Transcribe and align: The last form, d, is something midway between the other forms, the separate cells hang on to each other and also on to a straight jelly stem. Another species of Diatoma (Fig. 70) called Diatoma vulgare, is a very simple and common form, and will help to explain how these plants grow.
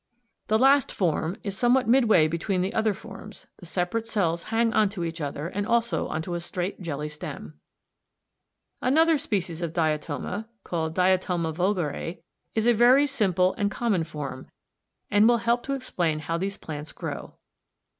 The 0.47 0.57
last 0.57 0.91
form, 0.91 1.33
d, 1.35 1.41
is 1.43 1.55
something 1.55 1.87
midway 1.87 2.27
between 2.27 2.61
the 2.63 2.73
other 2.73 2.95
forms, 2.95 3.45
the 3.57 3.67
separate 3.67 4.07
cells 4.07 4.45
hang 4.45 4.73
on 4.73 4.89
to 4.89 5.03
each 5.03 5.21
other 5.21 5.47
and 5.47 5.67
also 5.67 6.07
on 6.07 6.23
to 6.23 6.33
a 6.33 6.39
straight 6.39 6.81
jelly 6.81 7.07
stem. 7.07 7.59
Another 8.81 9.19
species 9.19 9.61
of 9.61 9.73
Diatoma 9.73 9.97
(Fig. 9.99 10.45
70) 10.47 10.47
called 10.63 10.95
Diatoma 10.95 11.53
vulgare, 11.53 12.17
is 12.55 12.65
a 12.65 12.73
very 12.73 13.05
simple 13.05 13.53
and 13.59 13.69
common 13.69 14.03
form, 14.03 14.47
and 15.11 15.27
will 15.27 15.37
help 15.37 15.61
to 15.65 15.73
explain 15.75 16.17
how 16.17 16.35
these 16.35 16.57
plants 16.57 16.91
grow. 16.93 17.35